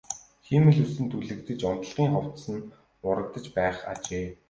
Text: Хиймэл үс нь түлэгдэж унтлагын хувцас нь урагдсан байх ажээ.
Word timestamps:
Хиймэл 0.45 0.77
үс 0.85 0.95
нь 1.01 1.09
түлэгдэж 1.11 1.59
унтлагын 1.71 2.11
хувцас 2.15 2.45
нь 2.53 2.67
урагдсан 3.07 3.47
байх 3.57 3.77
ажээ. 3.91 4.27